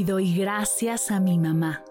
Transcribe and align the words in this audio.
Hoy 0.00 0.04
doy 0.04 0.34
gracias 0.34 1.10
a 1.10 1.20
mi 1.20 1.36
mamá. 1.36 1.84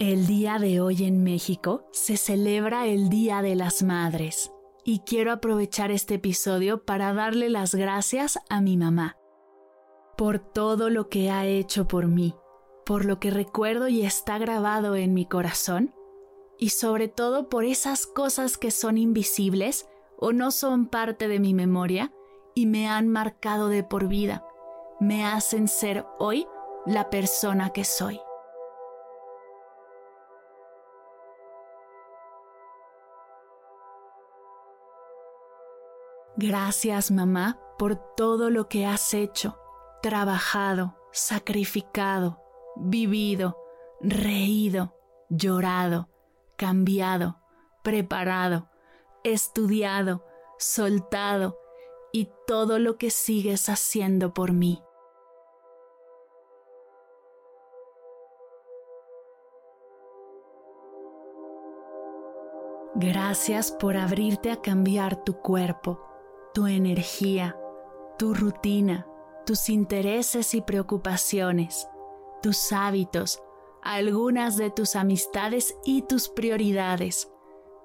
El 0.00 0.26
día 0.26 0.58
de 0.58 0.80
hoy 0.80 1.04
en 1.04 1.22
México 1.22 1.84
se 1.90 2.16
celebra 2.16 2.86
el 2.86 3.10
Día 3.10 3.42
de 3.42 3.54
las 3.54 3.82
Madres 3.82 4.50
y 4.82 5.00
quiero 5.00 5.30
aprovechar 5.30 5.90
este 5.90 6.14
episodio 6.14 6.86
para 6.86 7.12
darle 7.12 7.50
las 7.50 7.74
gracias 7.74 8.38
a 8.48 8.62
mi 8.62 8.78
mamá 8.78 9.18
por 10.16 10.38
todo 10.38 10.88
lo 10.88 11.10
que 11.10 11.30
ha 11.30 11.44
hecho 11.44 11.86
por 11.86 12.06
mí, 12.06 12.34
por 12.86 13.04
lo 13.04 13.20
que 13.20 13.30
recuerdo 13.30 13.88
y 13.88 14.06
está 14.06 14.38
grabado 14.38 14.96
en 14.96 15.12
mi 15.12 15.26
corazón 15.26 15.92
y 16.62 16.68
sobre 16.68 17.08
todo 17.08 17.48
por 17.48 17.64
esas 17.64 18.06
cosas 18.06 18.56
que 18.56 18.70
son 18.70 18.96
invisibles 18.96 19.88
o 20.16 20.32
no 20.32 20.52
son 20.52 20.86
parte 20.86 21.26
de 21.26 21.40
mi 21.40 21.54
memoria 21.54 22.12
y 22.54 22.66
me 22.66 22.88
han 22.88 23.08
marcado 23.08 23.66
de 23.66 23.82
por 23.82 24.06
vida, 24.06 24.46
me 25.00 25.26
hacen 25.26 25.66
ser 25.66 26.06
hoy 26.20 26.46
la 26.86 27.10
persona 27.10 27.70
que 27.70 27.82
soy. 27.82 28.20
Gracias 36.36 37.10
mamá 37.10 37.58
por 37.76 37.96
todo 38.14 38.50
lo 38.50 38.68
que 38.68 38.86
has 38.86 39.14
hecho, 39.14 39.58
trabajado, 40.00 40.96
sacrificado, 41.10 42.40
vivido, 42.76 43.58
reído, 44.00 44.94
llorado, 45.28 46.11
cambiado, 46.62 47.40
preparado, 47.82 48.68
estudiado, 49.24 50.24
soltado 50.60 51.58
y 52.12 52.30
todo 52.46 52.78
lo 52.78 52.98
que 52.98 53.10
sigues 53.10 53.68
haciendo 53.68 54.32
por 54.32 54.52
mí. 54.52 54.80
Gracias 62.94 63.72
por 63.72 63.96
abrirte 63.96 64.52
a 64.52 64.62
cambiar 64.62 65.24
tu 65.24 65.40
cuerpo, 65.40 66.00
tu 66.54 66.68
energía, 66.68 67.58
tu 68.20 68.34
rutina, 68.34 69.08
tus 69.44 69.68
intereses 69.68 70.54
y 70.54 70.60
preocupaciones, 70.60 71.88
tus 72.40 72.72
hábitos, 72.72 73.42
algunas 73.82 74.56
de 74.56 74.70
tus 74.70 74.96
amistades 74.96 75.76
y 75.84 76.02
tus 76.02 76.28
prioridades, 76.28 77.28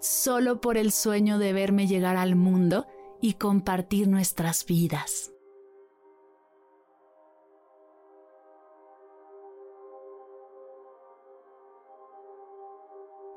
solo 0.00 0.60
por 0.60 0.76
el 0.76 0.92
sueño 0.92 1.38
de 1.38 1.52
verme 1.52 1.86
llegar 1.86 2.16
al 2.16 2.34
mundo 2.34 2.86
y 3.20 3.34
compartir 3.34 4.08
nuestras 4.08 4.66
vidas. 4.66 5.30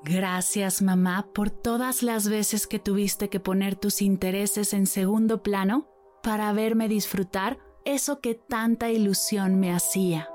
Gracias 0.03 0.81
mamá 0.81 1.27
por 1.33 1.49
todas 1.49 2.01
las 2.01 2.29
veces 2.29 2.65
que 2.65 2.79
tuviste 2.79 3.29
que 3.29 3.41
poner 3.41 3.75
tus 3.75 4.01
intereses 4.01 4.73
en 4.73 4.87
segundo 4.87 5.43
plano 5.43 5.89
para 6.23 6.53
verme 6.53 6.87
disfrutar 6.87 7.57
eso 7.83 8.21
que 8.21 8.33
tanta 8.35 8.89
ilusión 8.89 9.59
me 9.59 9.73
hacía. 9.73 10.29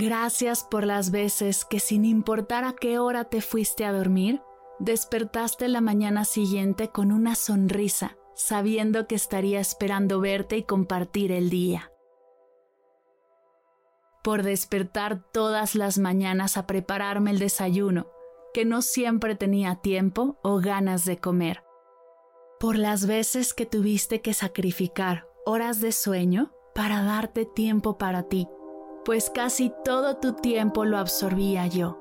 Gracias 0.00 0.62
por 0.62 0.86
las 0.86 1.10
veces 1.10 1.64
que 1.64 1.80
sin 1.80 2.04
importar 2.04 2.62
a 2.62 2.72
qué 2.72 3.00
hora 3.00 3.24
te 3.24 3.40
fuiste 3.40 3.84
a 3.84 3.90
dormir, 3.90 4.40
despertaste 4.78 5.66
la 5.66 5.80
mañana 5.80 6.24
siguiente 6.24 6.90
con 6.90 7.10
una 7.10 7.34
sonrisa, 7.34 8.16
sabiendo 8.36 9.08
que 9.08 9.16
estaría 9.16 9.58
esperando 9.58 10.20
verte 10.20 10.56
y 10.56 10.62
compartir 10.62 11.32
el 11.32 11.50
día. 11.50 11.90
Por 14.22 14.44
despertar 14.44 15.24
todas 15.32 15.74
las 15.74 15.98
mañanas 15.98 16.56
a 16.56 16.64
prepararme 16.68 17.32
el 17.32 17.40
desayuno, 17.40 18.06
que 18.54 18.64
no 18.64 18.82
siempre 18.82 19.34
tenía 19.34 19.80
tiempo 19.82 20.38
o 20.44 20.60
ganas 20.60 21.06
de 21.06 21.18
comer. 21.18 21.64
Por 22.60 22.78
las 22.78 23.08
veces 23.08 23.52
que 23.52 23.66
tuviste 23.66 24.20
que 24.20 24.32
sacrificar 24.32 25.26
horas 25.44 25.80
de 25.80 25.90
sueño 25.90 26.52
para 26.72 27.02
darte 27.02 27.46
tiempo 27.46 27.98
para 27.98 28.28
ti 28.28 28.46
pues 29.08 29.30
casi 29.30 29.72
todo 29.86 30.18
tu 30.18 30.34
tiempo 30.34 30.84
lo 30.84 30.98
absorbía 30.98 31.66
yo, 31.66 31.98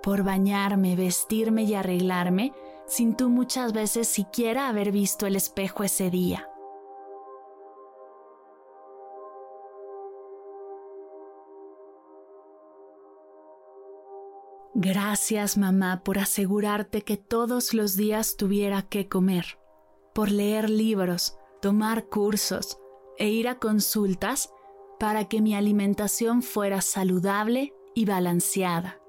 por 0.00 0.22
bañarme, 0.22 0.94
vestirme 0.94 1.64
y 1.64 1.74
arreglarme, 1.74 2.52
sin 2.86 3.16
tú 3.16 3.30
muchas 3.30 3.72
veces 3.72 4.06
siquiera 4.06 4.68
haber 4.68 4.92
visto 4.92 5.26
el 5.26 5.34
espejo 5.34 5.82
ese 5.82 6.08
día. 6.08 6.48
Gracias 14.74 15.58
mamá 15.58 16.04
por 16.04 16.20
asegurarte 16.20 17.02
que 17.02 17.16
todos 17.16 17.74
los 17.74 17.96
días 17.96 18.36
tuviera 18.36 18.82
que 18.82 19.08
comer, 19.08 19.58
por 20.14 20.30
leer 20.30 20.70
libros, 20.70 21.36
tomar 21.60 22.06
cursos 22.06 22.78
e 23.18 23.30
ir 23.30 23.48
a 23.48 23.58
consultas 23.58 24.52
para 24.98 25.26
que 25.26 25.40
mi 25.40 25.54
alimentación 25.54 26.42
fuera 26.42 26.80
saludable 26.80 27.74
y 27.94 28.04
balanceada. 28.04 29.00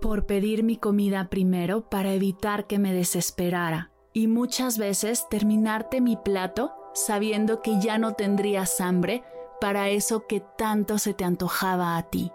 Por 0.00 0.26
pedir 0.26 0.62
mi 0.62 0.76
comida 0.76 1.28
primero 1.28 1.88
para 1.88 2.12
evitar 2.12 2.66
que 2.66 2.78
me 2.78 2.92
desesperara 2.92 3.90
y 4.12 4.28
muchas 4.28 4.78
veces 4.78 5.26
terminarte 5.28 6.00
mi 6.00 6.16
plato 6.16 6.72
sabiendo 6.94 7.62
que 7.62 7.80
ya 7.80 7.98
no 7.98 8.14
tendrías 8.14 8.80
hambre 8.80 9.22
para 9.60 9.88
eso 9.88 10.26
que 10.26 10.42
tanto 10.56 10.98
se 10.98 11.14
te 11.14 11.24
antojaba 11.24 11.96
a 11.96 12.02
ti. 12.04 12.30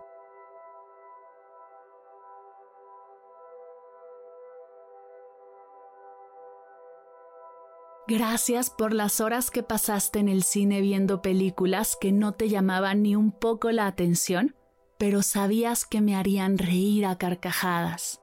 Gracias 8.13 8.69
por 8.69 8.93
las 8.93 9.21
horas 9.21 9.51
que 9.51 9.63
pasaste 9.63 10.19
en 10.19 10.27
el 10.27 10.43
cine 10.43 10.81
viendo 10.81 11.21
películas 11.21 11.95
que 11.95 12.11
no 12.11 12.33
te 12.33 12.49
llamaban 12.49 13.03
ni 13.03 13.15
un 13.15 13.31
poco 13.31 13.71
la 13.71 13.87
atención, 13.87 14.53
pero 14.97 15.23
sabías 15.23 15.85
que 15.85 16.01
me 16.01 16.17
harían 16.17 16.57
reír 16.57 17.05
a 17.05 17.17
carcajadas. 17.17 18.19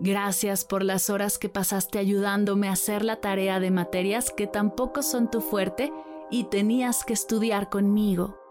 Gracias 0.00 0.64
por 0.64 0.82
las 0.82 1.08
horas 1.08 1.38
que 1.38 1.48
pasaste 1.48 2.00
ayudándome 2.00 2.66
a 2.66 2.72
hacer 2.72 3.04
la 3.04 3.20
tarea 3.20 3.60
de 3.60 3.70
materias 3.70 4.32
que 4.36 4.48
tampoco 4.48 5.04
son 5.04 5.30
tu 5.30 5.40
fuerte 5.40 5.92
y 6.32 6.48
tenías 6.48 7.04
que 7.04 7.12
estudiar 7.12 7.70
conmigo. 7.70 8.45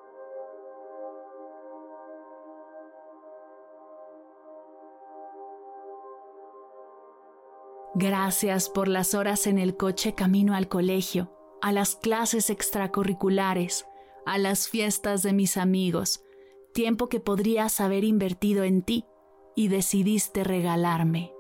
Gracias 7.98 8.70
por 8.70 8.90
las 8.90 9.14
horas 9.14 9.48
en 9.48 9.58
el 9.58 9.78
coche 9.78 10.14
camino 10.14 10.54
al 10.54 10.68
colegio, 10.68 11.32
a 11.62 11.72
las 11.72 11.96
clases 11.96 12.50
extracurriculares, 12.50 13.88
a 14.26 14.38
las 14.38 14.68
fiestas 14.68 15.24
de 15.24 15.32
mis 15.32 15.56
amigos, 15.56 16.22
tiempo 16.74 17.08
que 17.08 17.22
podrías 17.22 17.80
haber 17.80 18.04
invertido 18.04 18.66
en 18.66 18.82
ti 18.82 19.06
y 19.56 19.70
decidiste 19.70 20.44
regalarme. 20.44 21.32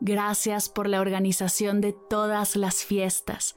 Gracias 0.00 0.70
por 0.70 0.88
la 0.88 1.02
organización 1.02 1.82
de 1.82 1.92
todas 1.92 2.56
las 2.56 2.82
fiestas, 2.82 3.56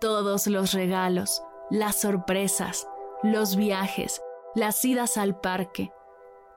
todos 0.00 0.46
los 0.46 0.72
regalos, 0.72 1.42
las 1.70 2.00
sorpresas, 2.00 2.88
los 3.22 3.54
viajes, 3.56 4.22
las 4.54 4.84
idas 4.84 5.16
al 5.16 5.40
parque, 5.40 5.92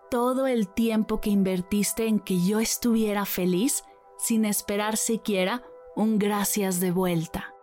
todo 0.10 0.48
el 0.48 0.68
tiempo 0.68 1.22
que 1.22 1.30
invertiste 1.30 2.08
en 2.08 2.20
que 2.20 2.40
yo 2.40 2.60
estuviera 2.60 3.26
feliz 3.26 3.84
sin 4.18 4.46
esperar 4.46 4.98
siquiera 4.98 5.64
un 5.96 6.18
gracias 6.18 6.80
de 6.80 6.92
vuelta. 6.92 7.54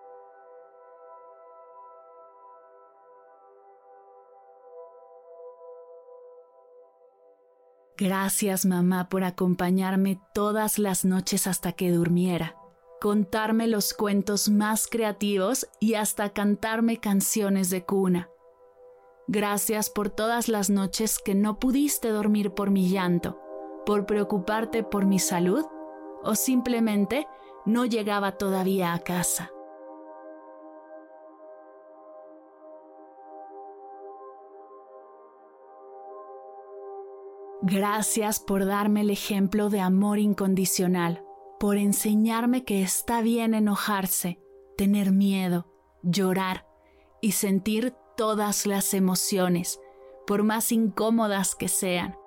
Gracias 7.97 8.65
mamá 8.65 9.11
por 9.11 9.25
acompañarme 9.25 10.19
todas 10.33 10.79
las 10.79 11.05
noches 11.05 11.47
hasta 11.47 11.73
que 11.73 11.91
durmiera, 11.91 12.57
contarme 12.99 13.67
los 13.67 13.93
cuentos 13.93 14.49
más 14.49 14.87
creativos 14.87 15.69
y 15.81 15.95
hasta 15.95 16.31
cantarme 16.31 16.99
canciones 16.99 17.69
de 17.69 17.85
cuna. 17.85 18.31
Gracias 19.33 19.91
por 19.91 20.11
todas 20.11 20.49
las 20.49 20.71
noches 20.71 21.21
que 21.21 21.37
no 21.37 21.61
pudiste 21.61 22.09
dormir 22.09 22.51
por 22.51 22.73
mi 22.73 22.89
llanto, 22.89 23.39
por 23.87 24.05
preocuparte 24.05 24.83
por 24.83 25.07
mi 25.07 25.21
salud 25.21 25.65
o 26.25 26.35
simplemente 26.35 27.29
no 27.65 27.85
llegaba 27.85 28.33
todavía 28.33 28.93
a 28.93 28.99
casa. 28.99 29.53
Gracias 37.63 38.41
por 38.41 38.67
darme 38.67 39.03
el 39.03 39.11
ejemplo 39.11 39.71
de 39.71 39.79
amor 39.79 40.19
incondicional, 40.19 41.23
por 41.61 41.77
enseñarme 41.77 42.65
que 42.65 42.83
está 42.83 43.23
bien 43.23 43.55
enojarse, 43.55 44.41
tener 44.77 45.13
miedo, 45.13 45.73
llorar 46.03 46.67
y 47.21 47.31
sentir 47.31 47.95
todas 48.21 48.67
las 48.67 48.93
emociones, 48.93 49.81
por 50.27 50.43
más 50.43 50.73
incómodas 50.73 51.55
que 51.55 51.69
sean, 51.69 52.19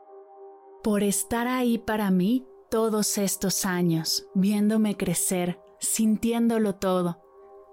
por 0.84 1.04
estar 1.04 1.48
ahí 1.48 1.78
para 1.78 2.10
mí 2.10 2.48
todos 2.72 3.20
estos 3.20 3.64
años, 3.64 4.26
viéndome 4.34 4.98
crecer, 4.98 5.60
sintiéndolo 5.80 6.74
todo, 6.74 7.22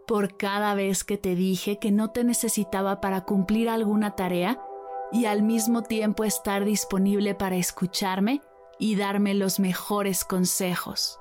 por 0.07 0.37
cada 0.37 0.75
vez 0.75 1.03
que 1.03 1.17
te 1.17 1.35
dije 1.35 1.79
que 1.79 1.93
no 1.93 2.11
te 2.11 2.23
necesitaba 2.23 3.01
para 3.01 3.25
cumplir 3.25 3.71
alguna 3.71 4.17
tarea 4.17 4.63
y 5.13 5.25
al 5.25 5.43
mismo 5.43 5.83
tiempo 5.83 6.25
estar 6.25 6.67
disponible 6.67 7.35
para 7.35 7.57
escucharme 7.57 8.43
y 8.79 8.97
darme 8.97 9.33
los 9.33 9.59
mejores 9.59 10.27
consejos. 10.27 11.19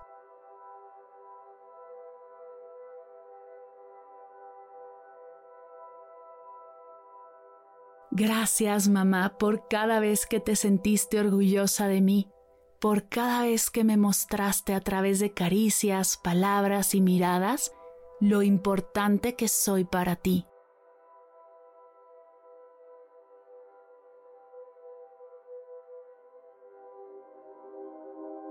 Gracias 8.12 8.90
mamá 8.90 9.38
por 9.38 9.68
cada 9.68 10.00
vez 10.00 10.26
que 10.26 10.40
te 10.40 10.56
sentiste 10.56 11.20
orgullosa 11.20 11.88
de 11.88 12.02
mí, 12.02 12.32
por 12.80 13.08
cada 13.08 13.44
vez 13.44 13.70
que 13.70 13.84
me 13.84 13.98
mostraste 13.98 14.74
a 14.74 14.82
través 14.82 15.20
de 15.20 15.34
caricias, 15.34 16.18
palabras 16.18 16.96
y 16.96 17.02
miradas 17.02 17.72
lo 18.20 18.42
importante 18.42 19.36
que 19.36 19.48
soy 19.48 19.86
para 19.86 20.16
ti. 20.16 20.46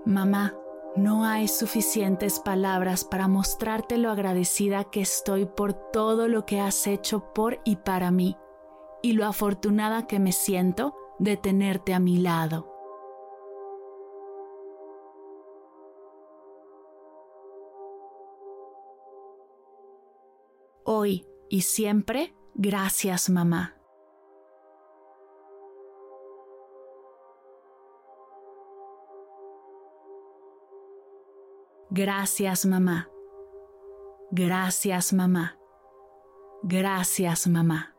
Mamá, 0.05 0.55
no 0.95 1.23
hay 1.23 1.47
suficientes 1.47 2.39
palabras 2.39 3.03
para 3.03 3.27
mostrarte 3.27 3.97
lo 3.97 4.09
agradecida 4.09 4.85
que 4.85 5.01
estoy 5.01 5.45
por 5.45 5.73
todo 5.73 6.27
lo 6.27 6.45
que 6.47 6.59
has 6.59 6.87
hecho 6.87 7.31
por 7.33 7.59
y 7.63 7.75
para 7.75 8.09
mí, 8.09 8.35
y 9.01 9.13
lo 9.13 9.25
afortunada 9.25 10.07
que 10.07 10.19
me 10.19 10.31
siento 10.31 10.95
de 11.19 11.37
tenerte 11.37 11.93
a 11.93 11.99
mi 11.99 12.17
lado. 12.17 12.67
Hoy 20.83 21.27
y 21.49 21.61
siempre, 21.61 22.35
gracias 22.55 23.29
mamá. 23.29 23.75
Gracias 31.91 32.65
mamá. 32.65 33.09
Gracias 34.31 35.13
mamá. 35.13 35.59
Gracias 36.63 37.47
mamá. 37.47 37.98